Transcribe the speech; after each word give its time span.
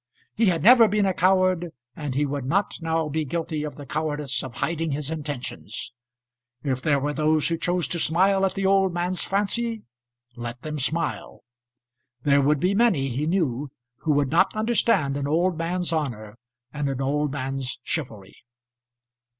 He 0.33 0.47
had 0.47 0.63
never 0.63 0.87
been 0.87 1.05
a 1.05 1.13
coward, 1.13 1.73
and 1.95 2.15
he 2.15 2.25
would 2.25 2.43
not 2.45 2.73
now 2.81 3.07
be 3.07 3.23
guilty 3.23 3.63
of 3.63 3.75
the 3.75 3.85
cowardice 3.85 4.43
of 4.43 4.55
hiding 4.55 4.93
his 4.93 5.11
intentions. 5.11 5.93
If 6.63 6.81
there 6.81 6.99
were 6.99 7.13
those 7.13 7.47
who 7.49 7.57
chose 7.59 7.87
to 7.89 7.99
smile 7.99 8.43
at 8.43 8.55
the 8.55 8.65
old 8.65 8.95
man's 8.95 9.23
fancy, 9.23 9.83
let 10.35 10.59
them 10.63 10.79
smile. 10.79 11.43
There 12.23 12.41
would 12.41 12.59
be 12.59 12.73
many, 12.73 13.09
he 13.09 13.27
knew, 13.27 13.69
who 13.97 14.13
would 14.13 14.31
not 14.31 14.55
understand 14.55 15.17
an 15.17 15.27
old 15.27 15.55
man's 15.55 15.93
honour 15.93 16.39
and 16.73 16.89
an 16.89 16.99
old 16.99 17.31
man's 17.31 17.77
chivalry. 17.83 18.37